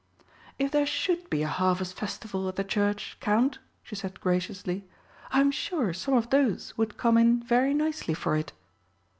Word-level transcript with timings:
"If 0.57 0.71
there 0.71 0.87
should 0.87 1.29
be 1.29 1.43
a 1.43 1.47
Harvest 1.47 1.93
Festival 1.93 2.49
at 2.49 2.55
the 2.55 2.63
Church, 2.63 3.17
Count," 3.19 3.59
she 3.83 3.93
said 3.93 4.19
graciously, 4.19 4.89
"I'm 5.29 5.51
sure 5.51 5.93
some 5.93 6.15
of 6.15 6.31
those 6.31 6.75
would 6.75 6.97
come 6.97 7.19
in 7.19 7.43
very 7.43 7.75
nicely 7.75 8.15
for 8.15 8.35
it!" 8.35 8.51